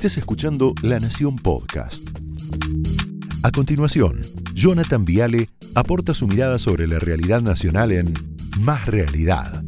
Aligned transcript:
Estés 0.00 0.16
escuchando 0.16 0.72
La 0.80 0.98
Nación 0.98 1.36
Podcast. 1.36 2.08
A 3.42 3.50
continuación, 3.50 4.22
Jonathan 4.54 5.04
Viale 5.04 5.50
aporta 5.74 6.14
su 6.14 6.26
mirada 6.26 6.58
sobre 6.58 6.86
la 6.86 6.98
realidad 6.98 7.42
nacional 7.42 7.92
en 7.92 8.14
Más 8.60 8.86
Realidad. 8.86 9.62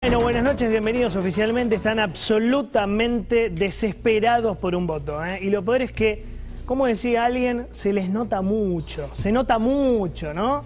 Bueno, 0.00 0.20
buenas 0.22 0.42
noches, 0.42 0.70
bienvenidos 0.70 1.16
oficialmente. 1.16 1.76
Están 1.76 1.98
absolutamente 1.98 3.50
desesperados 3.50 4.56
por 4.56 4.74
un 4.74 4.86
voto. 4.86 5.22
¿eh? 5.22 5.40
Y 5.42 5.50
lo 5.50 5.62
peor 5.62 5.82
es 5.82 5.92
que, 5.92 6.31
como 6.64 6.86
decía 6.86 7.24
alguien, 7.24 7.66
se 7.70 7.92
les 7.92 8.08
nota 8.08 8.42
mucho, 8.42 9.10
se 9.12 9.32
nota 9.32 9.58
mucho, 9.58 10.32
¿no? 10.32 10.64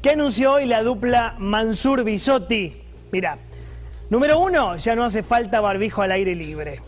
¿Qué 0.00 0.10
anunció 0.10 0.54
hoy 0.54 0.66
la 0.66 0.82
dupla 0.82 1.34
Mansur 1.38 2.04
Bisotti? 2.04 2.82
Mirá, 3.10 3.38
número 4.10 4.38
uno, 4.38 4.76
ya 4.76 4.94
no 4.94 5.04
hace 5.04 5.22
falta 5.22 5.60
barbijo 5.60 6.02
al 6.02 6.12
aire 6.12 6.34
libre. 6.34 6.80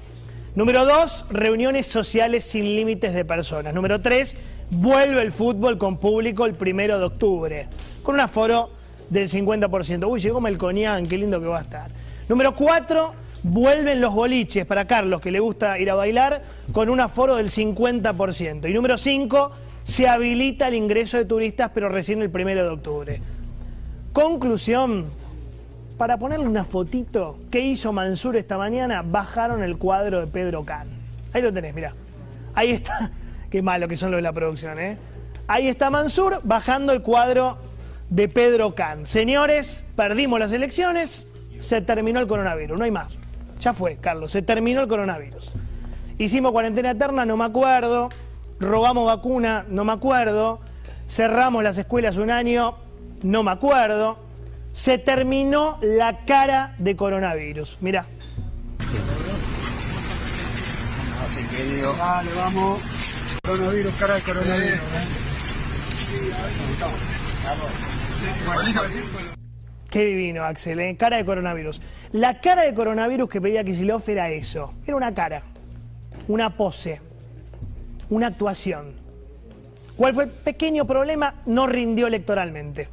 Número 0.54 0.84
dos, 0.84 1.26
reuniones 1.30 1.86
sociales 1.86 2.44
sin 2.44 2.64
límites 2.64 3.14
de 3.14 3.24
personas. 3.24 3.74
Número 3.74 4.00
tres, 4.00 4.36
vuelve 4.70 5.20
el 5.22 5.32
fútbol 5.32 5.76
con 5.78 5.98
público 5.98 6.46
el 6.46 6.54
primero 6.54 6.98
de 6.98 7.04
octubre, 7.04 7.68
con 8.02 8.14
un 8.14 8.20
aforo 8.20 8.70
del 9.10 9.28
50%. 9.28 10.08
Uy, 10.08 10.20
llegó 10.20 10.40
Melconian, 10.40 11.06
qué 11.06 11.18
lindo 11.18 11.40
que 11.40 11.46
va 11.46 11.58
a 11.58 11.62
estar. 11.62 11.90
Número 12.28 12.54
4, 12.54 13.14
vuelven 13.46 14.00
los 14.00 14.12
boliches 14.12 14.66
para 14.66 14.86
Carlos, 14.86 15.20
que 15.20 15.30
le 15.30 15.40
gusta 15.40 15.78
ir 15.78 15.90
a 15.90 15.94
bailar, 15.94 16.42
con 16.72 16.88
un 16.88 17.00
aforo 17.00 17.36
del 17.36 17.48
50%. 17.48 18.68
Y 18.68 18.74
número 18.74 18.98
5, 18.98 19.50
se 19.84 20.08
habilita 20.08 20.68
el 20.68 20.74
ingreso 20.74 21.16
de 21.16 21.24
turistas, 21.24 21.70
pero 21.72 21.88
recién 21.88 22.20
el 22.22 22.28
1 22.28 22.46
de 22.46 22.68
octubre. 22.68 23.20
Conclusión, 24.12 25.06
para 25.96 26.18
ponerle 26.18 26.46
una 26.46 26.64
fotito, 26.64 27.38
¿qué 27.50 27.60
hizo 27.60 27.92
Mansur 27.92 28.36
esta 28.36 28.58
mañana? 28.58 29.02
Bajaron 29.02 29.62
el 29.62 29.78
cuadro 29.78 30.20
de 30.20 30.26
Pedro 30.26 30.64
Can. 30.64 30.88
Ahí 31.32 31.40
lo 31.42 31.52
tenés, 31.52 31.74
mirá. 31.74 31.92
Ahí 32.54 32.70
está. 32.70 33.12
Qué 33.50 33.62
malo 33.62 33.86
que 33.86 33.96
son 33.96 34.10
los 34.10 34.18
de 34.18 34.22
la 34.22 34.32
producción, 34.32 34.78
¿eh? 34.80 34.98
Ahí 35.46 35.68
está 35.68 35.90
Mansur 35.90 36.40
bajando 36.42 36.92
el 36.92 37.02
cuadro 37.02 37.58
de 38.10 38.28
Pedro 38.28 38.74
Can. 38.74 39.06
Señores, 39.06 39.84
perdimos 39.94 40.40
las 40.40 40.50
elecciones, 40.50 41.28
se 41.58 41.80
terminó 41.80 42.18
el 42.18 42.26
coronavirus, 42.26 42.76
no 42.76 42.84
hay 42.84 42.90
más. 42.90 43.16
Ya 43.60 43.72
fue, 43.72 43.96
Carlos, 43.96 44.32
se 44.32 44.42
terminó 44.42 44.80
el 44.80 44.88
coronavirus. 44.88 45.54
Hicimos 46.18 46.52
cuarentena 46.52 46.92
eterna, 46.92 47.26
no 47.26 47.36
me 47.36 47.44
acuerdo. 47.44 48.08
Robamos 48.58 49.06
vacuna, 49.06 49.64
no 49.68 49.84
me 49.84 49.92
acuerdo. 49.92 50.60
Cerramos 51.08 51.62
las 51.62 51.76
escuelas 51.78 52.16
un 52.16 52.30
año, 52.30 52.76
no 53.22 53.42
me 53.42 53.50
acuerdo. 53.50 54.18
Se 54.72 54.98
terminó 54.98 55.78
la 55.82 56.24
cara 56.24 56.74
de 56.78 56.96
coronavirus. 56.96 57.78
Mirá. 57.80 58.06
Así 61.24 61.44
que 61.44 61.62
digo. 61.64 61.94
Dale, 61.96 62.30
vamos. 62.34 62.80
Coronavirus, 63.42 63.94
cara 63.94 64.14
de 64.14 64.22
coronavirus. 64.22 64.80
Qué 69.96 70.04
divino, 70.04 70.44
Axel, 70.44 70.78
¿eh? 70.80 70.94
cara 70.98 71.16
de 71.16 71.24
coronavirus. 71.24 71.80
La 72.12 72.42
cara 72.42 72.64
de 72.64 72.74
coronavirus 72.74 73.30
que 73.30 73.40
pedía 73.40 73.64
Kicillof 73.64 74.06
era 74.10 74.30
eso. 74.30 74.74
Era 74.86 74.94
una 74.94 75.14
cara, 75.14 75.42
una 76.28 76.54
pose, 76.54 77.00
una 78.10 78.26
actuación. 78.26 78.92
¿Cuál 79.96 80.12
fue 80.12 80.24
el 80.24 80.30
pequeño 80.30 80.86
problema? 80.86 81.36
No 81.46 81.66
rindió 81.66 82.08
electoralmente. 82.08 82.90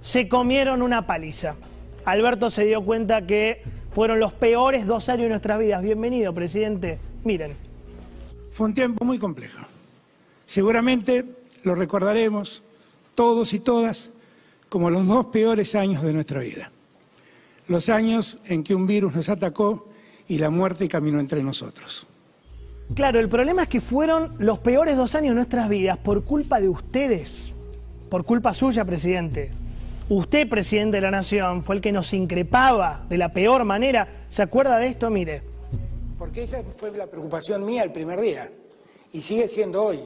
Se 0.00 0.28
comieron 0.28 0.80
una 0.80 1.08
paliza. 1.08 1.56
Alberto 2.04 2.50
se 2.50 2.66
dio 2.66 2.84
cuenta 2.84 3.26
que 3.26 3.64
fueron 3.90 4.20
los 4.20 4.32
peores 4.32 4.86
dos 4.86 5.08
años 5.08 5.24
de 5.24 5.30
nuestras 5.30 5.58
vidas. 5.58 5.82
Bienvenido, 5.82 6.32
presidente. 6.32 7.00
Miren. 7.24 7.56
Fue 8.52 8.68
un 8.68 8.74
tiempo 8.74 9.04
muy 9.04 9.18
complejo. 9.18 9.66
Seguramente 10.46 11.24
lo 11.64 11.74
recordaremos 11.74 12.62
todos 13.16 13.52
y 13.54 13.58
todas 13.58 14.12
como 14.68 14.90
los 14.90 15.06
dos 15.06 15.26
peores 15.26 15.74
años 15.74 16.02
de 16.02 16.12
nuestra 16.12 16.40
vida. 16.40 16.70
Los 17.68 17.88
años 17.88 18.38
en 18.46 18.62
que 18.62 18.74
un 18.74 18.86
virus 18.86 19.14
nos 19.14 19.28
atacó 19.28 19.88
y 20.26 20.38
la 20.38 20.50
muerte 20.50 20.88
caminó 20.88 21.20
entre 21.20 21.42
nosotros. 21.42 22.06
Claro, 22.94 23.20
el 23.20 23.28
problema 23.28 23.62
es 23.62 23.68
que 23.68 23.80
fueron 23.80 24.34
los 24.38 24.58
peores 24.60 24.96
dos 24.96 25.14
años 25.14 25.30
de 25.30 25.34
nuestras 25.34 25.68
vidas 25.68 25.98
por 25.98 26.24
culpa 26.24 26.60
de 26.60 26.68
ustedes, 26.68 27.52
por 28.08 28.24
culpa 28.24 28.54
suya, 28.54 28.84
presidente. 28.84 29.50
Usted, 30.08 30.48
presidente 30.48 30.96
de 30.96 31.02
la 31.02 31.10
Nación, 31.10 31.62
fue 31.62 31.76
el 31.76 31.82
que 31.82 31.92
nos 31.92 32.14
increpaba 32.14 33.04
de 33.10 33.18
la 33.18 33.32
peor 33.34 33.64
manera. 33.64 34.24
¿Se 34.28 34.42
acuerda 34.42 34.78
de 34.78 34.86
esto? 34.86 35.10
Mire. 35.10 35.42
Porque 36.18 36.44
esa 36.44 36.62
fue 36.78 36.90
la 36.92 37.06
preocupación 37.06 37.64
mía 37.64 37.82
el 37.82 37.92
primer 37.92 38.20
día 38.20 38.50
y 39.12 39.20
sigue 39.20 39.46
siendo 39.48 39.84
hoy. 39.84 40.00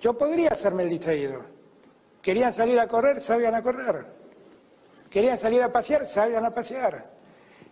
Yo 0.00 0.16
podría 0.18 0.50
hacerme 0.50 0.82
el 0.82 0.90
distraído. 0.90 1.55
Querían 2.26 2.52
salir 2.52 2.80
a 2.80 2.88
correr, 2.88 3.20
salgan 3.20 3.54
a 3.54 3.62
correr. 3.62 4.04
Querían 5.08 5.38
salir 5.38 5.62
a 5.62 5.72
pasear, 5.72 6.04
salgan 6.04 6.44
a 6.44 6.52
pasear. 6.52 7.08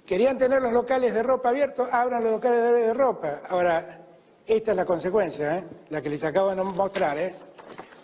Querían 0.06 0.38
tener 0.38 0.62
los 0.62 0.72
locales 0.72 1.12
de 1.12 1.24
ropa 1.24 1.48
abiertos, 1.48 1.88
abran 1.90 2.22
los 2.22 2.34
locales 2.34 2.60
de, 2.60 2.94
ropa. 2.94 3.40
Ahora, 3.48 3.98
esta 4.46 4.70
es 4.70 4.76
la 4.76 4.84
consecuencia, 4.84 5.58
¿eh? 5.58 5.64
la 5.90 6.00
que 6.00 6.08
les 6.08 6.22
acabo 6.22 6.54
de 6.54 6.62
mostrar. 6.62 7.18
¿eh? 7.18 7.34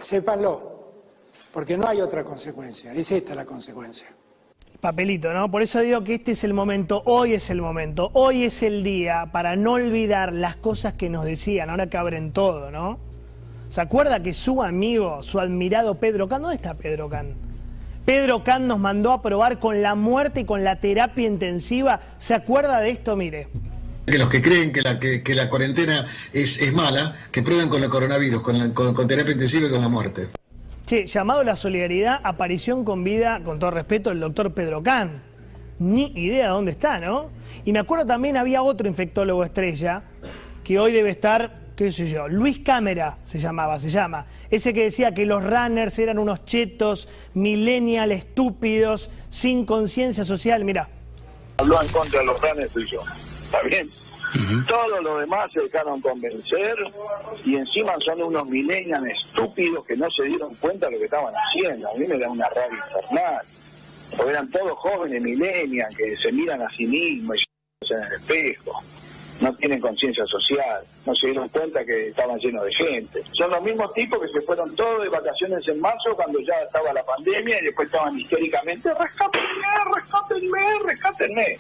Sépanlo, 0.01 0.91
porque 1.53 1.79
no 1.79 1.87
hay 1.87 2.01
otra 2.01 2.25
consecuencia. 2.25 2.93
Es 2.95 3.13
esta 3.13 3.37
la 3.37 3.45
consecuencia. 3.45 4.09
Papelito, 4.81 5.33
¿no? 5.33 5.49
Por 5.53 5.63
eso 5.63 5.79
digo 5.79 6.03
que 6.03 6.15
este 6.15 6.33
es 6.33 6.43
el 6.43 6.53
momento, 6.53 7.03
hoy 7.05 7.35
es 7.35 7.49
el 7.51 7.63
momento, 7.63 8.11
hoy 8.15 8.47
es 8.47 8.65
el 8.65 8.83
día 8.83 9.29
para 9.31 9.55
no 9.55 9.75
olvidar 9.75 10.33
las 10.33 10.57
cosas 10.57 10.95
que 10.95 11.11
nos 11.11 11.25
decían, 11.25 11.71
ahora 11.71 11.89
que 11.89 11.97
abren 11.97 12.33
todo, 12.33 12.73
¿no? 12.73 13.10
¿Se 13.71 13.81
acuerda 13.81 14.21
que 14.21 14.33
su 14.33 14.65
amigo, 14.65 15.23
su 15.23 15.39
admirado 15.39 15.95
Pedro 15.95 16.29
Can, 16.29 16.43
¿dónde 16.43 16.57
está 16.57 16.75
Pedro 16.75 17.09
Can? 17.09 17.35
Pedro 18.05 18.43
Can 18.43 18.67
nos 18.67 18.81
mandó 18.81 19.13
a 19.13 19.23
probar 19.23 19.61
con 19.61 19.81
la 19.81 19.95
muerte 19.95 20.41
y 20.41 20.45
con 20.45 20.65
la 20.65 20.81
terapia 20.81 21.29
intensiva. 21.29 22.01
¿Se 22.19 22.35
acuerda 22.35 22.81
de 22.81 22.91
esto? 22.91 23.15
Mire. 23.15 23.47
Que 24.07 24.19
los 24.19 24.29
que 24.29 24.43
creen 24.43 24.73
que 24.73 24.83
la, 24.83 24.99
que, 24.99 25.23
la 25.37 25.49
cuarentena 25.49 26.09
es, 26.33 26.61
es, 26.61 26.73
mala, 26.73 27.15
que 27.31 27.43
prueben 27.43 27.69
con 27.69 27.85
el 27.85 27.91
coronavirus, 27.91 28.43
con, 28.43 28.73
con, 28.73 29.07
terapia 29.07 29.35
intensiva 29.35 29.69
y 29.69 29.71
con 29.71 29.81
la 29.81 29.89
muerte. 29.89 30.31
Sí, 30.87 31.07
llamado 31.07 31.41
a 31.41 31.45
la 31.45 31.55
solidaridad, 31.55 32.19
aparición 32.25 32.85
con 32.85 33.05
vida, 33.05 33.41
con 33.45 33.61
todo 33.61 33.71
respeto, 33.71 34.11
el 34.11 34.19
doctor 34.19 34.53
Pedro 34.53 34.83
Can. 34.83 35.23
Ni 35.79 36.11
idea 36.17 36.47
de 36.47 36.51
dónde 36.51 36.73
está, 36.73 36.99
¿no? 36.99 37.31
Y 37.65 37.71
me 37.71 37.79
acuerdo 37.79 38.05
también 38.05 38.37
había 38.37 38.63
otro 38.63 38.89
infectólogo 38.89 39.45
estrella 39.45 40.03
que 40.65 40.81
hoy 40.81 40.91
debe 40.91 41.11
estar 41.11 41.60
qué 41.85 41.91
sé 41.91 42.11
yo, 42.11 42.29
Luis 42.29 42.59
Cámara 42.59 43.17
se 43.23 43.39
llamaba, 43.39 43.79
se 43.79 43.89
llama, 43.89 44.27
ese 44.51 44.75
que 44.75 44.83
decía 44.83 45.15
que 45.15 45.25
los 45.25 45.43
runners 45.43 45.99
eran 45.99 46.19
unos 46.19 46.45
chetos, 46.45 47.09
millennial, 47.33 48.13
estúpidos, 48.13 49.11
sin 49.31 49.65
conciencia 49.65 50.23
social, 50.27 50.63
mira. 50.63 50.91
Habló 51.57 51.81
en 51.81 51.89
contra 51.89 52.21
de 52.21 52.27
los 52.27 52.39
runners 52.39 52.71
y 52.77 52.91
yo, 52.91 53.03
¿está 53.47 53.63
bien? 53.63 53.91
Todos 54.69 55.03
los 55.03 55.21
demás 55.21 55.51
se 55.55 55.63
dejaron 55.63 56.03
convencer 56.03 56.77
y 57.47 57.57
encima 57.57 57.95
son 58.05 58.25
unos 58.25 58.47
millennials 58.47 59.07
estúpidos 59.27 59.87
que 59.87 59.97
no 59.97 60.11
se 60.11 60.25
dieron 60.25 60.55
cuenta 60.57 60.85
de 60.85 60.93
lo 60.93 60.99
que 60.99 61.07
estaban 61.07 61.33
haciendo. 61.35 61.91
A 61.91 61.95
mí 61.95 62.07
me 62.07 62.19
da 62.19 62.29
una 62.29 62.49
rabia 62.51 62.79
infernal. 62.89 63.47
Porque 64.15 64.33
eran 64.33 64.51
todos 64.51 64.73
jóvenes 64.79 65.23
millennials 65.23 65.97
que 65.97 66.15
se 66.19 66.31
miran 66.31 66.61
a 66.61 66.69
sí 66.77 66.87
mismos 66.87 67.39
y 67.39 67.87
se 67.87 67.95
en 67.95 68.03
el 68.03 68.13
espejo 68.13 68.73
no 69.41 69.55
tienen 69.57 69.81
conciencia 69.81 70.25
social, 70.27 70.85
no 71.07 71.15
se 71.15 71.29
dieron 71.29 71.49
cuenta 71.49 71.85
que 71.85 72.09
estaban 72.09 72.39
llenos 72.39 72.65
de 72.65 72.73
gente. 72.75 73.23
Son 73.33 73.51
los 73.51 73.63
mismos 73.63 73.93
tipos 73.95 74.21
que 74.21 74.29
se 74.29 74.41
fueron 74.43 74.75
todos 74.77 75.03
de 75.03 75.09
vacaciones 75.09 75.67
en 75.67 75.81
marzo 75.81 76.15
cuando 76.15 76.39
ya 76.41 76.55
estaba 76.65 76.93
la 76.93 77.05
pandemia 77.05 77.61
y 77.61 77.65
después 77.65 77.87
estaban 77.87 78.19
históricamente, 78.19 78.91
rescátenme, 78.95 79.49
rescátenme, 79.95 80.79
rescátenme. 80.85 81.57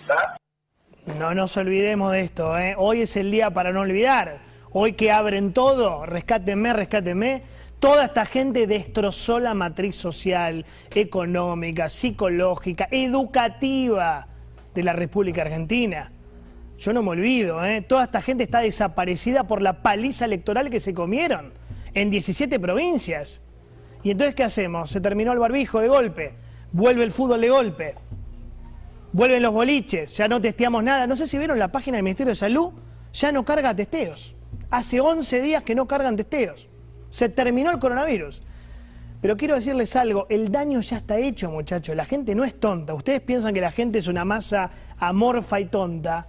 No 1.18 1.34
nos 1.34 1.56
olvidemos 1.56 2.12
de 2.12 2.20
esto, 2.20 2.56
¿eh? 2.58 2.74
hoy 2.76 3.02
es 3.02 3.16
el 3.16 3.30
día 3.30 3.50
para 3.50 3.72
no 3.72 3.80
olvidar. 3.80 4.38
Hoy 4.72 4.92
que 4.92 5.10
abren 5.10 5.52
todo, 5.52 6.06
rescátenme, 6.06 6.72
rescátenme. 6.72 7.42
Toda 7.80 8.04
esta 8.04 8.26
gente 8.26 8.66
destrozó 8.66 9.40
la 9.40 9.54
matriz 9.54 9.96
social, 9.96 10.66
económica, 10.94 11.88
psicológica, 11.88 12.86
educativa 12.90 14.28
de 14.74 14.82
la 14.82 14.92
República 14.92 15.42
Argentina. 15.42 16.12
Yo 16.80 16.94
no 16.94 17.02
me 17.02 17.10
olvido, 17.10 17.62
¿eh? 17.62 17.82
toda 17.82 18.04
esta 18.04 18.22
gente 18.22 18.44
está 18.44 18.60
desaparecida 18.60 19.46
por 19.46 19.60
la 19.60 19.82
paliza 19.82 20.24
electoral 20.24 20.70
que 20.70 20.80
se 20.80 20.94
comieron 20.94 21.52
en 21.92 22.08
17 22.08 22.58
provincias. 22.58 23.42
¿Y 24.02 24.12
entonces 24.12 24.34
qué 24.34 24.44
hacemos? 24.44 24.88
Se 24.88 24.98
terminó 24.98 25.30
el 25.34 25.38
barbijo 25.38 25.80
de 25.80 25.88
golpe, 25.88 26.32
vuelve 26.72 27.04
el 27.04 27.12
fútbol 27.12 27.42
de 27.42 27.50
golpe, 27.50 27.94
vuelven 29.12 29.42
los 29.42 29.52
boliches, 29.52 30.16
ya 30.16 30.26
no 30.26 30.40
testeamos 30.40 30.82
nada. 30.82 31.06
No 31.06 31.16
sé 31.16 31.26
si 31.26 31.36
vieron 31.36 31.58
la 31.58 31.68
página 31.68 31.98
del 31.98 32.04
Ministerio 32.04 32.30
de 32.30 32.36
Salud, 32.36 32.72
ya 33.12 33.30
no 33.30 33.44
carga 33.44 33.76
testeos. 33.76 34.34
Hace 34.70 35.02
11 35.02 35.42
días 35.42 35.62
que 35.62 35.74
no 35.74 35.86
cargan 35.86 36.16
testeos. 36.16 36.66
Se 37.10 37.28
terminó 37.28 37.70
el 37.72 37.78
coronavirus. 37.78 38.40
Pero 39.20 39.36
quiero 39.36 39.54
decirles 39.54 39.94
algo, 39.96 40.26
el 40.30 40.50
daño 40.50 40.80
ya 40.80 40.96
está 40.96 41.18
hecho, 41.18 41.50
muchachos. 41.50 41.94
La 41.94 42.06
gente 42.06 42.34
no 42.34 42.42
es 42.42 42.58
tonta. 42.58 42.94
Ustedes 42.94 43.20
piensan 43.20 43.52
que 43.52 43.60
la 43.60 43.70
gente 43.70 43.98
es 43.98 44.06
una 44.06 44.24
masa 44.24 44.70
amorfa 44.96 45.60
y 45.60 45.66
tonta, 45.66 46.26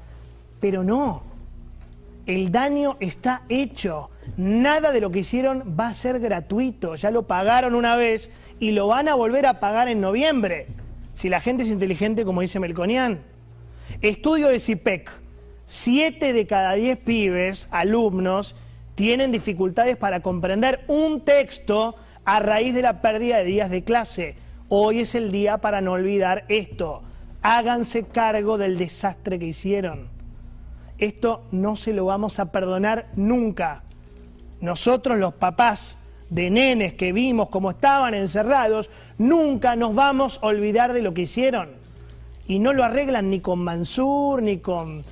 pero 0.62 0.86
no. 0.86 1.24
El 2.25 2.52
daño 2.52 2.96
está 3.02 3.42
hecho. 3.50 4.10
Nada 4.38 4.92
de 4.92 5.02
lo 5.02 5.12
que 5.12 5.19
hicieron 5.19 5.75
va 5.78 5.88
a 5.88 5.94
ser 5.94 6.19
gratuito. 6.19 6.96
Ya 6.96 7.12
lo 7.12 7.24
pagaron 7.24 7.75
una 7.75 7.98
vez 7.98 8.31
y 8.60 8.72
lo 8.72 8.88
van 8.88 9.10
a 9.10 9.16
volver 9.16 9.46
a 9.48 9.60
pagar 9.60 9.90
en 9.90 10.00
noviembre. 10.00 10.68
Si 11.12 11.28
la 11.28 11.42
gente 11.42 11.63
es 11.63 11.69
inteligente, 11.69 12.24
como 12.24 12.42
dice 12.42 12.60
Melconian. 12.60 13.19
Estudio 14.02 14.48
de 14.48 14.60
CIPEC. 14.60 15.12
Siete 15.66 16.31
de 16.34 16.48
cada 16.48 16.74
diez 16.74 16.98
pibes, 16.98 17.68
alumnos, 17.72 18.56
tienen 18.96 19.31
dificultades 19.31 19.98
para 19.98 20.22
comprender 20.22 20.84
un 20.88 21.22
texto 21.22 21.96
a 22.24 22.40
raíz 22.40 22.74
de 22.74 22.81
la 22.81 23.02
pérdida 23.02 23.38
de 23.38 23.46
días 23.46 23.69
de 23.69 23.84
clase. 23.84 24.36
Hoy 24.69 25.00
es 25.00 25.16
el 25.16 25.31
día 25.31 25.57
para 25.57 25.81
no 25.81 25.94
olvidar 25.94 26.46
esto. 26.50 27.04
Háganse 27.42 28.04
cargo 28.04 28.57
del 28.57 28.78
desastre 28.78 29.40
que 29.40 29.48
hicieron. 29.48 30.20
Esto 31.01 31.45
no 31.50 31.75
se 31.75 31.94
lo 31.94 32.06
vamos 32.06 32.39
a 32.39 32.51
perdonar 32.51 33.09
nunca. 33.15 33.81
Nosotros 34.59 35.18
los 35.18 35.33
papás 35.33 35.98
de 36.30 36.51
nenes 36.51 36.94
que 36.94 37.12
vimos 37.12 37.50
como 37.50 37.71
estaban 37.71 38.13
encerrados, 38.13 38.92
nunca 39.18 39.75
nos 39.75 39.95
vamos 39.95 40.39
a 40.44 40.45
olvidar 40.45 40.94
de 40.94 41.01
lo 41.01 41.15
que 41.15 41.24
hicieron. 41.24 41.69
Y 42.48 42.59
no 42.59 42.71
lo 42.71 42.83
arreglan 42.83 43.31
ni 43.31 43.39
con 43.39 43.63
Mansur, 43.63 44.44
ni 44.44 44.59
con 44.59 45.03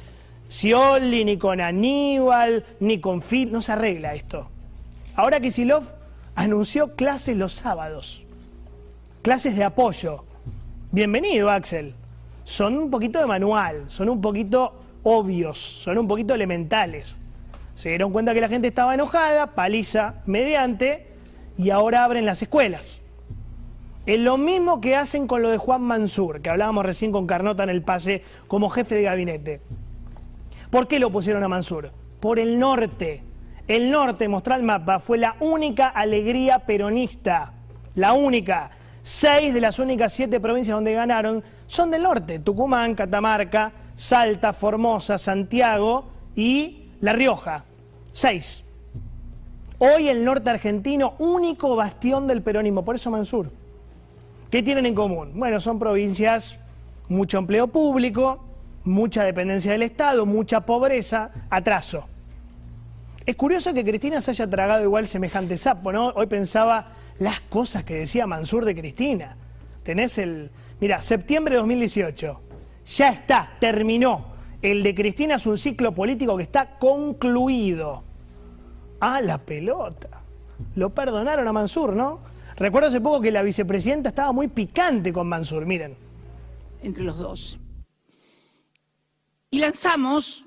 Scioli, 0.47 1.25
ni 1.25 1.37
con 1.37 1.59
Aníbal, 1.59 2.63
ni 2.79 2.99
con 2.99 3.23
Phil. 3.23 3.51
No 3.51 3.63
se 3.63 3.71
arregla 3.71 4.13
esto. 4.13 4.47
Ahora 5.15 5.39
que 5.39 5.49
Silov 5.49 5.85
anunció 6.35 6.95
clases 6.95 7.35
los 7.35 7.53
sábados, 7.53 8.21
clases 9.23 9.55
de 9.55 9.63
apoyo. 9.63 10.23
Bienvenido, 10.91 11.49
Axel. 11.49 11.95
Son 12.43 12.77
un 12.77 12.91
poquito 12.91 13.19
de 13.19 13.25
manual, 13.25 13.85
son 13.89 14.09
un 14.09 14.21
poquito 14.21 14.78
obvios, 15.03 15.59
son 15.59 15.97
un 15.97 16.07
poquito 16.07 16.33
elementales. 16.33 17.17
Se 17.73 17.89
dieron 17.89 18.11
cuenta 18.11 18.33
que 18.33 18.41
la 18.41 18.49
gente 18.49 18.67
estaba 18.67 18.93
enojada, 18.93 19.55
paliza 19.55 20.15
mediante, 20.25 21.07
y 21.57 21.69
ahora 21.69 22.03
abren 22.03 22.25
las 22.25 22.41
escuelas. 22.41 23.01
Es 24.05 24.19
lo 24.19 24.37
mismo 24.37 24.81
que 24.81 24.95
hacen 24.95 25.27
con 25.27 25.41
lo 25.41 25.49
de 25.49 25.57
Juan 25.57 25.81
Mansur, 25.81 26.41
que 26.41 26.49
hablábamos 26.49 26.85
recién 26.85 27.11
con 27.11 27.27
Carnota 27.27 27.63
en 27.63 27.69
el 27.69 27.83
pase 27.83 28.23
como 28.47 28.69
jefe 28.69 28.95
de 28.95 29.03
gabinete. 29.03 29.61
¿Por 30.69 30.87
qué 30.87 30.99
lo 30.99 31.11
pusieron 31.11 31.43
a 31.43 31.47
Mansur? 31.47 31.91
Por 32.19 32.39
el 32.39 32.57
norte. 32.57 33.23
El 33.67 33.91
norte, 33.91 34.27
mostrar 34.27 34.59
el 34.59 34.65
mapa, 34.65 34.99
fue 34.99 35.17
la 35.17 35.35
única 35.39 35.87
alegría 35.89 36.59
peronista. 36.59 37.53
La 37.95 38.13
única. 38.13 38.71
Seis 39.03 39.53
de 39.53 39.61
las 39.61 39.79
únicas 39.79 40.11
siete 40.13 40.39
provincias 40.39 40.75
donde 40.75 40.93
ganaron 40.93 41.43
son 41.67 41.91
del 41.91 42.03
norte. 42.03 42.39
Tucumán, 42.39 42.95
Catamarca, 42.95 43.71
Salta, 43.99 44.53
Formosa, 44.53 45.17
Santiago 45.17 46.05
y 46.33 46.85
La 47.01 47.11
Rioja. 47.11 47.65
Seis. 48.13 48.63
Hoy 49.77 50.07
el 50.07 50.23
norte 50.23 50.49
argentino, 50.49 51.15
único 51.19 51.75
bastión 51.75 52.25
del 52.25 52.41
peronismo. 52.41 52.85
Por 52.85 52.95
eso 52.95 53.11
Mansur. 53.11 53.51
¿Qué 54.49 54.63
tienen 54.63 54.85
en 54.85 54.95
común? 54.95 55.33
Bueno, 55.35 55.59
son 55.59 55.79
provincias, 55.79 56.59
mucho 57.09 57.39
empleo 57.39 57.67
público, 57.67 58.41
mucha 58.85 59.25
dependencia 59.25 59.73
del 59.73 59.81
Estado, 59.81 60.25
mucha 60.25 60.61
pobreza, 60.61 61.31
atraso. 61.49 62.07
Es 63.25 63.35
curioso 63.35 63.73
que 63.73 63.83
Cristina 63.83 64.21
se 64.21 64.31
haya 64.31 64.49
tragado 64.49 64.81
igual 64.81 65.07
semejante 65.07 65.57
sapo, 65.57 65.91
¿no? 65.91 66.07
Hoy 66.15 66.27
pensaba 66.27 66.93
las 67.19 67.41
cosas 67.41 67.83
que 67.83 67.95
decía 67.95 68.25
Mansur 68.25 68.63
de 68.63 68.75
Cristina. 68.75 69.35
Tenés 69.83 70.17
el. 70.19 70.51
Mira, 70.79 71.01
septiembre 71.01 71.55
de 71.55 71.59
2018. 71.59 72.43
Ya 72.89 73.09
está, 73.09 73.55
terminó. 73.59 74.33
El 74.61 74.81
de 74.83 74.95
Cristina 74.95 75.35
es 75.35 75.45
un 75.45 75.57
ciclo 75.57 75.93
político 75.93 76.35
que 76.35 76.43
está 76.43 76.77
concluido. 76.77 78.03
Ah, 78.99 79.21
la 79.21 79.37
pelota. 79.37 80.23
Lo 80.75 80.93
perdonaron 80.93 81.47
a 81.47 81.53
Mansur, 81.53 81.95
¿no? 81.95 82.21
Recuerdo 82.57 82.89
hace 82.89 82.99
poco 82.99 83.21
que 83.21 83.31
la 83.31 83.43
vicepresidenta 83.43 84.09
estaba 84.09 84.31
muy 84.31 84.47
picante 84.47 85.13
con 85.13 85.29
Mansur, 85.29 85.65
miren. 85.65 85.95
Entre 86.81 87.03
los 87.03 87.17
dos. 87.17 87.59
Y 89.51 89.59
lanzamos, 89.59 90.45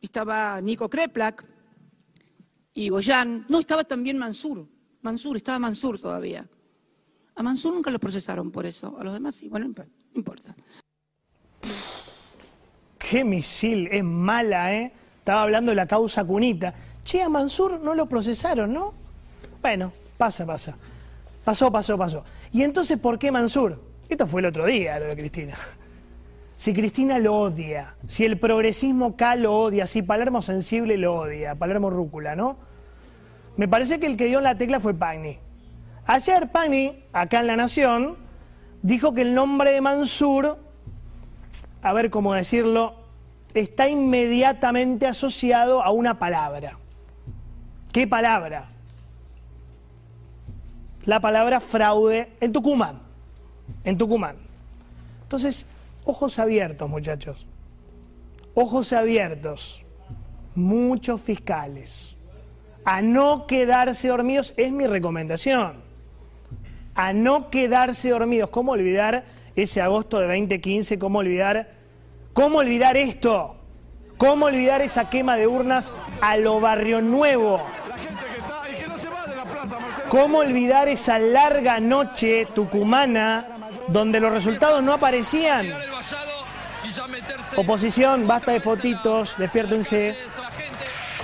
estaba 0.00 0.60
Nico 0.60 0.88
Kreplak, 0.88 1.46
y 2.74 2.88
Goyán. 2.88 3.46
No, 3.48 3.60
estaba 3.60 3.84
también 3.84 4.18
Mansur. 4.18 4.66
Mansur, 5.02 5.36
estaba 5.36 5.58
Mansur 5.58 6.00
todavía. 6.00 6.48
A 7.36 7.42
Mansur 7.42 7.74
nunca 7.74 7.90
lo 7.90 7.98
procesaron 7.98 8.50
por 8.50 8.66
eso. 8.66 8.96
A 8.98 9.04
los 9.04 9.14
demás 9.14 9.36
sí, 9.36 9.48
bueno, 9.48 9.68
no 9.68 9.84
importa. 10.14 10.56
Qué 13.14 13.22
misil, 13.22 13.88
es 13.92 14.02
mala, 14.02 14.74
¿eh? 14.74 14.90
Estaba 15.18 15.42
hablando 15.42 15.70
de 15.70 15.76
la 15.76 15.86
causa 15.86 16.24
cunita. 16.24 16.74
Che, 17.04 17.22
a 17.22 17.28
Mansur 17.28 17.78
no 17.80 17.94
lo 17.94 18.06
procesaron, 18.06 18.72
¿no? 18.72 18.92
Bueno, 19.62 19.92
pasa, 20.18 20.44
pasa. 20.44 20.76
Pasó, 21.44 21.70
pasó, 21.70 21.96
pasó. 21.96 22.24
¿Y 22.50 22.64
entonces 22.64 22.98
por 22.98 23.20
qué 23.20 23.30
Mansur? 23.30 23.80
Esto 24.08 24.26
fue 24.26 24.40
el 24.40 24.46
otro 24.46 24.66
día, 24.66 24.98
lo 24.98 25.06
de 25.06 25.14
Cristina. 25.14 25.54
Si 26.56 26.74
Cristina 26.74 27.20
lo 27.20 27.36
odia, 27.36 27.94
si 28.08 28.24
el 28.24 28.36
progresismo 28.36 29.06
acá 29.06 29.36
lo 29.36 29.54
odia, 29.54 29.86
si 29.86 30.02
Palermo 30.02 30.42
Sensible 30.42 30.96
lo 30.96 31.14
odia, 31.14 31.54
Palermo 31.54 31.90
Rúcula, 31.90 32.34
¿no? 32.34 32.56
Me 33.56 33.68
parece 33.68 34.00
que 34.00 34.06
el 34.06 34.16
que 34.16 34.26
dio 34.26 34.40
la 34.40 34.58
tecla 34.58 34.80
fue 34.80 34.92
Pagni. 34.92 35.38
Ayer 36.06 36.50
Pagni, 36.50 37.04
acá 37.12 37.38
en 37.38 37.46
La 37.46 37.54
Nación, 37.54 38.16
dijo 38.82 39.14
que 39.14 39.22
el 39.22 39.34
nombre 39.34 39.70
de 39.70 39.80
Mansur, 39.80 40.58
a 41.80 41.92
ver 41.92 42.10
cómo 42.10 42.34
decirlo, 42.34 43.03
está 43.54 43.88
inmediatamente 43.88 45.06
asociado 45.06 45.82
a 45.82 45.90
una 45.90 46.18
palabra. 46.18 46.78
¿Qué 47.92 48.06
palabra? 48.06 48.68
La 51.04 51.20
palabra 51.20 51.60
fraude 51.60 52.32
en 52.40 52.52
Tucumán. 52.52 53.00
En 53.84 53.96
Tucumán. 53.96 54.36
Entonces, 55.22 55.66
Ojos 56.06 56.38
abiertos, 56.38 56.88
muchachos. 56.88 57.46
Ojos 58.54 58.92
abiertos. 58.92 59.82
Muchos 60.54 61.20
fiscales. 61.20 62.16
A 62.84 63.00
no 63.00 63.46
quedarse 63.46 64.08
dormidos 64.08 64.52
es 64.58 64.70
mi 64.70 64.86
recomendación. 64.86 65.82
A 66.94 67.12
no 67.14 67.50
quedarse 67.50 68.10
dormidos. 68.10 68.50
¿Cómo 68.50 68.72
olvidar 68.72 69.24
ese 69.56 69.80
agosto 69.80 70.20
de 70.20 70.26
2015? 70.26 70.98
¿Cómo 70.98 71.20
olvidar? 71.20 71.70
¿Cómo 72.34 72.58
olvidar 72.58 72.96
esto? 72.96 73.54
¿Cómo 74.18 74.46
olvidar 74.46 74.82
esa 74.82 75.08
quema 75.08 75.36
de 75.36 75.46
urnas 75.46 75.92
a 76.20 76.36
lo 76.36 76.60
barrio 76.60 77.00
nuevo? 77.00 77.64
¿Cómo 80.08 80.38
olvidar 80.38 80.88
esa 80.88 81.18
larga 81.18 81.78
noche 81.78 82.46
tucumana 82.52 83.46
donde 83.86 84.18
los 84.18 84.32
resultados 84.32 84.82
no 84.82 84.92
aparecían? 84.92 85.72
Oposición, 87.56 88.26
basta 88.26 88.50
de 88.50 88.60
fotitos, 88.60 89.36
despiértense. 89.38 90.16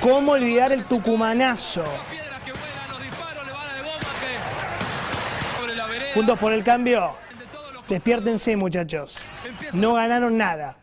¿Cómo 0.00 0.32
olvidar 0.32 0.70
el 0.70 0.84
tucumanazo? 0.84 1.84
Juntos 6.14 6.38
por 6.38 6.52
el 6.52 6.62
cambio, 6.62 7.16
despiértense 7.88 8.56
muchachos. 8.56 9.18
No 9.72 9.94
ganaron 9.94 10.38
nada. 10.38 10.79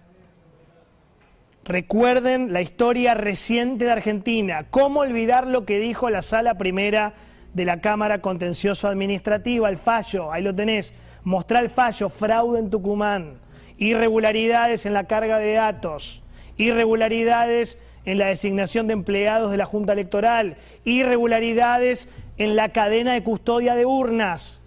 Recuerden 1.67 2.53
la 2.53 2.61
historia 2.61 3.13
reciente 3.13 3.85
de 3.85 3.91
Argentina. 3.91 4.65
¿Cómo 4.69 5.01
olvidar 5.01 5.45
lo 5.47 5.65
que 5.65 5.79
dijo 5.79 6.09
la 6.09 6.21
sala 6.21 6.57
primera 6.57 7.13
de 7.53 7.65
la 7.65 7.81
Cámara 7.81 8.21
Contencioso 8.21 8.87
Administrativa? 8.87 9.69
El 9.69 9.77
fallo, 9.77 10.31
ahí 10.31 10.41
lo 10.41 10.55
tenés. 10.55 10.93
Mostrar 11.23 11.63
el 11.63 11.69
fallo, 11.69 12.09
fraude 12.09 12.59
en 12.59 12.69
Tucumán 12.69 13.47
irregularidades 13.77 14.85
en 14.85 14.93
la 14.93 15.05
carga 15.05 15.39
de 15.39 15.53
datos, 15.53 16.21
irregularidades 16.57 17.77
en 18.05 18.17
la 18.17 18.27
designación 18.27 18.87
de 18.87 18.93
empleados 18.93 19.51
de 19.51 19.57
la 19.57 19.65
Junta 19.65 19.93
Electoral, 19.93 20.57
irregularidades 20.85 22.07
en 22.37 22.55
la 22.55 22.69
cadena 22.69 23.13
de 23.13 23.23
custodia 23.23 23.75
de 23.75 23.85
urnas, 23.85 24.61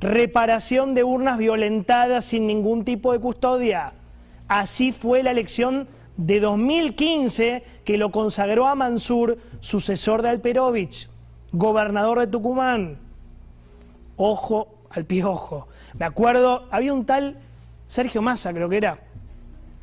reparación 0.00 0.94
de 0.94 1.04
urnas 1.04 1.38
violentadas 1.38 2.24
sin 2.24 2.46
ningún 2.46 2.84
tipo 2.84 3.12
de 3.12 3.20
custodia. 3.20 3.94
Así 4.48 4.92
fue 4.92 5.22
la 5.22 5.30
elección 5.30 5.88
de 6.20 6.38
2015 6.38 7.64
que 7.84 7.96
lo 7.96 8.10
consagró 8.10 8.68
a 8.68 8.74
Mansur, 8.74 9.38
sucesor 9.60 10.20
de 10.20 10.28
Alperovich, 10.28 11.08
gobernador 11.50 12.20
de 12.20 12.26
Tucumán. 12.26 12.98
Ojo 14.16 14.84
al 14.90 15.06
piojo. 15.06 15.68
Me 15.98 16.04
acuerdo, 16.04 16.68
había 16.70 16.92
un 16.92 17.06
tal 17.06 17.38
Sergio 17.88 18.20
Massa 18.20 18.52
creo 18.52 18.68
que 18.68 18.76
era, 18.76 19.00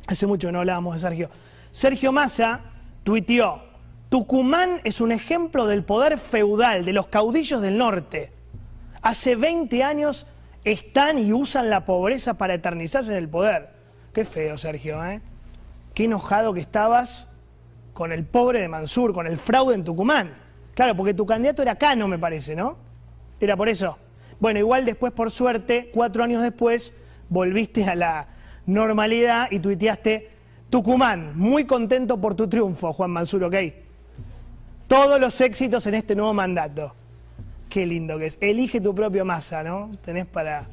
hace 0.06 0.26
mucho 0.26 0.52
no 0.52 0.60
hablábamos 0.60 0.94
de 0.94 1.00
Sergio, 1.00 1.28
Sergio 1.72 2.12
Massa 2.12 2.60
tuiteó, 3.02 3.62
Tucumán 4.08 4.80
es 4.84 5.00
un 5.00 5.12
ejemplo 5.12 5.66
del 5.66 5.84
poder 5.84 6.18
feudal 6.18 6.84
de 6.84 6.92
los 6.92 7.08
caudillos 7.08 7.60
del 7.60 7.76
norte. 7.76 8.32
hace 9.02 9.34
20 9.36 9.82
años 9.82 10.26
están 10.64 11.18
y 11.18 11.32
usan 11.32 11.68
la 11.68 11.84
pobreza 11.84 12.34
para 12.34 12.54
eternizarse 12.54 13.10
en 13.10 13.18
el 13.18 13.28
poder. 13.28 13.70
Qué 14.14 14.24
feo, 14.24 14.56
Sergio, 14.56 15.04
¿eh? 15.04 15.20
Qué 15.98 16.04
enojado 16.04 16.54
que 16.54 16.60
estabas 16.60 17.26
con 17.92 18.12
el 18.12 18.24
pobre 18.24 18.60
de 18.60 18.68
Mansur, 18.68 19.12
con 19.12 19.26
el 19.26 19.36
fraude 19.36 19.74
en 19.74 19.82
Tucumán. 19.82 20.32
Claro, 20.72 20.94
porque 20.96 21.12
tu 21.12 21.26
candidato 21.26 21.60
era 21.60 21.74
Cano, 21.74 22.06
me 22.06 22.20
parece, 22.20 22.54
¿no? 22.54 22.76
Era 23.40 23.56
por 23.56 23.68
eso. 23.68 23.98
Bueno, 24.38 24.60
igual 24.60 24.84
después, 24.84 25.12
por 25.12 25.32
suerte, 25.32 25.90
cuatro 25.92 26.22
años 26.22 26.40
después, 26.40 26.92
volviste 27.28 27.84
a 27.84 27.96
la 27.96 28.28
normalidad 28.64 29.48
y 29.50 29.58
tuiteaste 29.58 30.30
Tucumán, 30.70 31.36
muy 31.36 31.64
contento 31.64 32.20
por 32.20 32.36
tu 32.36 32.48
triunfo, 32.48 32.92
Juan 32.92 33.10
Mansur, 33.10 33.42
¿ok? 33.42 33.56
Todos 34.86 35.20
los 35.20 35.40
éxitos 35.40 35.84
en 35.88 35.94
este 35.96 36.14
nuevo 36.14 36.32
mandato. 36.32 36.94
Qué 37.68 37.84
lindo 37.84 38.18
que 38.18 38.26
es. 38.26 38.38
Elige 38.40 38.80
tu 38.80 38.94
propio 38.94 39.24
masa, 39.24 39.64
¿no? 39.64 39.90
Tenés 40.04 40.26
para, 40.26 40.68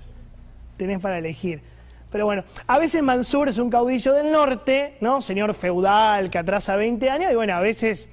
para 1.02 1.18
elegir. 1.18 1.64
Pero 2.12 2.26
bueno, 2.26 2.44
a 2.68 2.78
veces 2.80 3.04
Mansur 3.04 3.50
es 3.50 3.58
un 3.58 3.70
caudillo 3.70 4.14
del 4.14 4.32
norte, 4.32 4.98
¿no? 5.02 5.22
Señor 5.22 5.54
feudal 5.54 6.30
que 6.30 6.38
atrasa 6.38 6.76
20 6.76 7.10
años, 7.10 7.32
y 7.32 7.36
bueno, 7.36 7.54
a 7.56 7.60
veces 7.60 8.10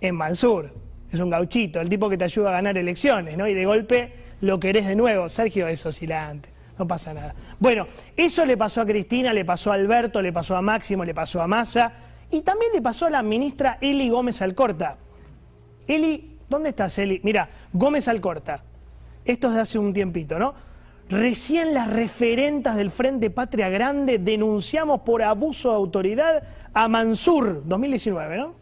es 0.00 0.12
Mansur, 0.12 0.72
es 1.10 1.20
un 1.20 1.30
gauchito, 1.30 1.80
el 1.80 1.88
tipo 1.88 2.08
que 2.08 2.16
te 2.16 2.24
ayuda 2.24 2.50
a 2.50 2.52
ganar 2.52 2.78
elecciones, 2.78 3.36
¿no? 3.36 3.48
Y 3.48 3.54
de 3.54 3.64
golpe 3.64 4.12
lo 4.40 4.60
querés 4.60 4.86
de 4.86 4.96
nuevo. 4.96 5.28
Sergio 5.28 5.66
es 5.66 5.84
oscilante, 5.86 6.50
no 6.78 6.86
pasa 6.86 7.14
nada. 7.14 7.34
Bueno, 7.58 7.86
eso 8.16 8.44
le 8.44 8.56
pasó 8.56 8.80
a 8.82 8.86
Cristina, 8.86 9.32
le 9.32 9.44
pasó 9.44 9.72
a 9.72 9.74
Alberto, 9.74 10.22
le 10.22 10.32
pasó 10.32 10.56
a 10.56 10.62
Máximo, 10.62 11.04
le 11.04 11.14
pasó 11.14 11.42
a 11.42 11.46
Massa, 11.46 11.92
y 12.30 12.42
también 12.42 12.72
le 12.72 12.80
pasó 12.80 13.06
a 13.06 13.10
la 13.10 13.22
ministra 13.22 13.78
Eli 13.80 14.08
Gómez 14.08 14.40
Alcorta. 14.40 14.96
Eli, 15.86 16.38
¿dónde 16.48 16.70
estás, 16.70 16.96
Eli? 16.98 17.20
Mira, 17.24 17.48
Gómez 17.72 18.08
Alcorta. 18.08 18.62
Esto 19.24 19.48
es 19.48 19.54
de 19.54 19.60
hace 19.60 19.78
un 19.78 19.92
tiempito, 19.92 20.38
¿no? 20.38 20.54
Recién 21.12 21.74
las 21.74 21.92
referentas 21.92 22.74
del 22.74 22.90
Frente 22.90 23.28
Patria 23.28 23.68
Grande 23.68 24.16
denunciamos 24.16 25.02
por 25.02 25.22
abuso 25.22 25.68
de 25.68 25.74
autoridad 25.76 26.42
a 26.72 26.88
Mansur, 26.88 27.62
2019, 27.66 28.38
¿no? 28.38 28.54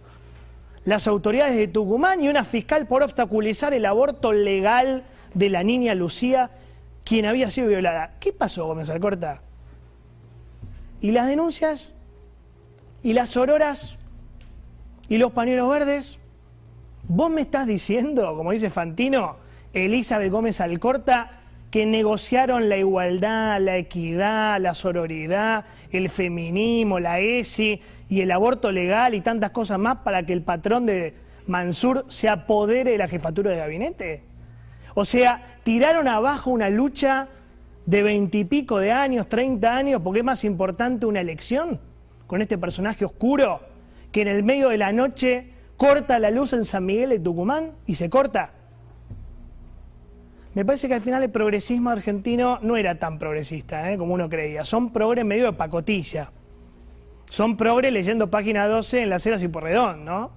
Las 0.83 1.07
autoridades 1.07 1.57
de 1.57 1.69
Tucumán 1.69 2.21
y 2.21 2.29
una 2.29 2.45
fiscal 2.45 2.89
por 2.89 3.05
obstaculizar 3.05 3.73
el 3.73 3.87
aborto 3.87 4.33
legal 4.33 5.05
de 5.33 5.49
la 5.49 5.63
niña 5.63 5.95
Lucía, 5.95 6.51
quien 7.05 7.25
había 7.25 7.53
sido 7.53 7.69
violada. 7.69 8.17
¿Qué 8.19 8.33
pasó, 8.33 8.67
Gómez 8.67 8.91
Alcorta? 8.91 9.43
¿Y 11.01 11.13
las 11.13 11.29
denuncias? 11.29 11.95
¿Y 13.05 13.13
las 13.13 13.37
auroras? 13.37 13.97
¿Y 15.09 15.19
los 15.19 15.31
pañuelos 15.31 15.71
verdes? 15.71 16.19
¿Vos 17.07 17.31
me 17.31 17.43
estás 17.43 17.69
diciendo, 17.69 18.35
como 18.35 18.51
dice 18.51 18.71
Fantino, 18.71 19.37
Elizabeth 19.73 20.33
Gómez 20.33 20.61
Alcorta, 20.61 21.40
que 21.71 21.87
negociaron 21.87 22.69
la 22.69 22.77
igualdad, 22.77 23.61
la 23.61 23.77
equidad, 23.77 24.61
la 24.61 24.75
sororidad, 24.75 25.65
el 25.93 26.11
feminismo, 26.11 26.99
la 26.99 27.21
ESI 27.21 27.81
y 28.09 28.21
el 28.23 28.31
aborto 28.33 28.73
legal 28.73 29.15
y 29.15 29.21
tantas 29.21 29.51
cosas 29.51 29.79
más 29.79 29.99
para 29.99 30.25
que 30.25 30.33
el 30.33 30.43
patrón 30.43 30.87
de 30.87 31.15
Mansur 31.47 32.05
se 32.09 32.29
apodere 32.29 32.93
de 32.93 32.99
la 32.99 33.09
jefatura 33.09 33.53
de 33.53 33.59
gabinete? 33.59 34.25
O 34.95 35.05
sea, 35.05 35.59
tiraron 35.63 36.09
abajo 36.09 36.51
una 36.51 36.71
lucha 36.71 37.29
de 37.87 38.03
veintipico 38.03 38.79
de 38.79 38.91
años, 38.91 39.29
treinta 39.29 39.77
años, 39.77 40.01
porque 40.03 40.21
es 40.21 40.25
más 40.25 40.45
importante 40.45 41.07
una 41.07 41.21
elección 41.21 41.81
con 42.27 42.43
este 42.43 42.59
personaje 42.59 43.05
oscuro 43.05 43.61
que 44.13 44.23
en 44.23 44.29
el 44.29 44.43
medio 44.43 44.71
de 44.71 44.79
la 44.79 44.93
noche 44.93 45.53
corta 45.77 46.19
la 46.19 46.31
luz 46.31 46.53
en 46.53 46.65
San 46.65 46.85
Miguel 46.85 47.11
de 47.11 47.21
Tucumán 47.21 47.73
y 47.87 47.95
se 47.95 48.11
corta. 48.11 48.53
Me 50.55 50.65
parece 50.65 50.89
que 50.89 50.95
al 50.95 51.01
final 51.01 51.23
el 51.23 51.31
progresismo 51.31 51.91
argentino 51.91 52.59
no 52.63 52.77
era 52.77 52.97
tan 52.97 53.19
progresista 53.19 53.93
¿eh? 53.93 53.97
como 53.97 54.15
uno 54.15 54.29
creía. 54.29 54.65
Son 54.65 54.93
progres 54.93 55.25
medio 55.25 55.47
de 55.47 55.53
pacotilla. 55.53 56.33
Son 57.29 57.57
progres 57.57 57.93
leyendo 57.93 58.31
página 58.31 58.67
12 58.67 59.03
en 59.03 59.11
las 59.11 59.25
eras 59.25 59.43
y 59.45 59.49
porredón, 59.49 60.05
¿no? 60.05 60.33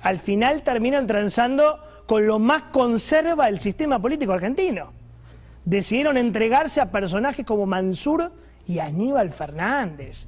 Al 0.00 0.18
final 0.18 0.62
terminan 0.62 1.06
transando 1.06 1.78
con 2.06 2.26
lo 2.26 2.38
más 2.38 2.62
conserva 2.72 3.48
el 3.48 3.60
sistema 3.60 4.00
político 4.00 4.32
argentino. 4.32 4.92
Decidieron 5.66 6.16
entregarse 6.16 6.80
a 6.80 6.90
personajes 6.90 7.44
como 7.44 7.66
Mansur 7.66 8.32
y 8.66 8.78
Aníbal 8.78 9.30
Fernández. 9.30 10.26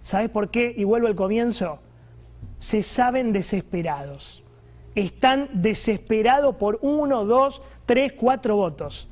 ¿Sabes 0.00 0.30
por 0.30 0.50
qué? 0.50 0.72
Y 0.74 0.84
vuelvo 0.84 1.08
al 1.08 1.16
comienzo. 1.16 1.80
Se 2.58 2.82
saben 2.82 3.32
desesperados. 3.32 4.45
Están 4.96 5.48
desesperados 5.52 6.56
por 6.56 6.80
uno, 6.82 7.24
dos, 7.24 7.62
tres, 7.86 8.14
cuatro 8.14 8.56
votos. 8.56 9.08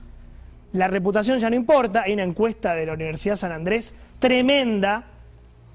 La 0.72 0.88
reputación 0.88 1.38
ya 1.38 1.48
no 1.48 1.54
importa. 1.54 2.02
Hay 2.02 2.14
una 2.14 2.24
encuesta 2.24 2.74
de 2.74 2.86
la 2.86 2.94
Universidad 2.94 3.36
San 3.36 3.52
Andrés 3.52 3.94
tremenda. 4.18 5.04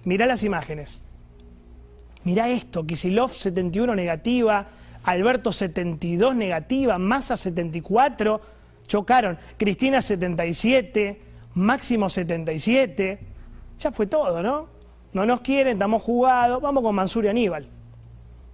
Mirá 0.04 0.26
las 0.26 0.44
imágenes. 0.44 1.02
Mirá 2.24 2.50
esto, 2.50 2.86
Kisilov 2.86 3.32
71 3.32 3.96
negativa, 3.96 4.68
Alberto 5.04 5.52
72 5.52 6.36
negativa, 6.36 6.98
Massa 6.98 7.38
74, 7.38 8.42
chocaron, 8.88 9.38
Cristina 9.58 10.02
77, 10.02 11.22
Máximo 11.54 12.10
77, 12.10 13.20
ya 13.80 13.92
fue 13.92 14.08
todo, 14.08 14.44
¿no? 14.44 14.68
No 15.14 15.26
nos 15.26 15.42
quieren, 15.42 15.74
estamos 15.74 16.04
jugados, 16.04 16.62
vamos 16.62 16.84
con 16.84 16.94
Mansur 16.94 17.26
y 17.26 17.30
Aníbal. 17.30 17.79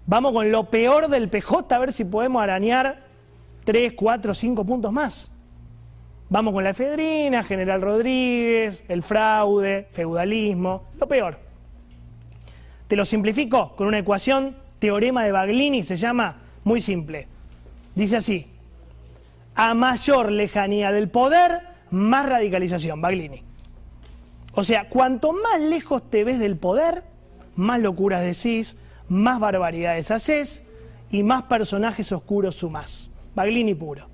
Vamos 0.07 0.33
con 0.33 0.51
lo 0.51 0.69
peor 0.69 1.07
del 1.07 1.29
PJ 1.29 1.73
a 1.73 1.79
ver 1.79 1.91
si 1.91 2.05
podemos 2.05 2.41
arañar 2.41 3.05
3, 3.63 3.93
4, 3.95 4.33
5 4.33 4.65
puntos 4.65 4.91
más. 4.91 5.31
Vamos 6.29 6.53
con 6.53 6.63
la 6.63 6.71
efedrina, 6.71 7.43
General 7.43 7.81
Rodríguez, 7.81 8.83
el 8.87 9.03
fraude, 9.03 9.87
feudalismo, 9.91 10.85
lo 10.99 11.07
peor. 11.07 11.39
Te 12.87 12.95
lo 12.95 13.05
simplifico 13.05 13.75
con 13.75 13.87
una 13.87 13.99
ecuación 13.99 14.55
teorema 14.79 15.23
de 15.23 15.31
Baglini 15.31 15.81
se 15.83 15.97
llama 15.97 16.37
muy 16.63 16.81
simple. 16.81 17.27
Dice 17.95 18.17
así, 18.17 18.47
a 19.55 19.73
mayor 19.73 20.31
lejanía 20.31 20.91
del 20.91 21.09
poder, 21.09 21.61
más 21.89 22.27
radicalización, 22.27 23.01
Baglini. 23.01 23.41
O 24.53 24.63
sea, 24.63 24.87
cuanto 24.89 25.33
más 25.33 25.61
lejos 25.61 26.09
te 26.09 26.23
ves 26.23 26.39
del 26.39 26.57
poder, 26.57 27.03
más 27.55 27.79
locuras 27.79 28.21
decís, 28.21 28.77
más 29.09 29.39
barbaridades 29.39 30.11
haces 30.11 30.63
y 31.11 31.23
más 31.23 31.43
personajes 31.43 32.11
oscuros 32.11 32.55
sumás. 32.55 33.09
Baglini 33.33 33.73
puro. 33.73 34.07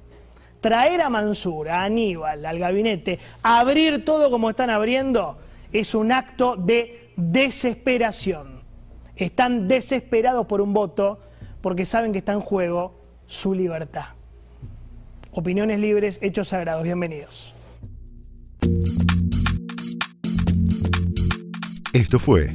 Traer 0.60 1.02
a 1.02 1.10
Mansur, 1.10 1.70
a 1.70 1.84
Aníbal, 1.84 2.46
al 2.46 2.60
gabinete, 2.60 3.20
abrir 3.42 4.06
todo 4.06 4.30
como 4.30 4.50
están 4.50 4.70
abriendo, 4.70 5.40
es 5.72 5.96
un 5.96 6.12
acto 6.12 6.56
de 6.56 7.12
desesperación 7.16 8.62
están 9.26 9.68
desesperados 9.68 10.46
por 10.48 10.62
un 10.62 10.74
voto 10.74 11.20
porque 11.62 11.86
saben 11.86 12.12
que 12.12 12.20
está 12.20 12.34
en 12.34 12.42
juego 12.42 13.00
su 13.28 13.54
libertad. 13.54 14.06
Opiniones 15.32 15.80
libres, 15.80 16.20
hechos 16.22 16.50
sagrados. 16.50 16.84
Bienvenidos. 16.84 17.54
Esto 21.94 22.20
fue 22.20 22.54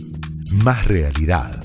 Más 0.64 0.86
Realidad, 0.86 1.64